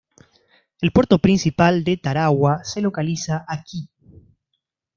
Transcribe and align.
El 0.81 0.91
puerto 0.91 1.19
principal 1.19 1.83
de 1.83 1.95
Tarawa 1.95 2.63
se 2.63 2.81
localiza 2.81 3.45
aquí. 3.47 3.87